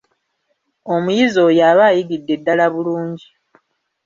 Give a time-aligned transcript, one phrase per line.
[0.93, 3.27] Omuyizi oyo aba ayigidde ddala bulungi.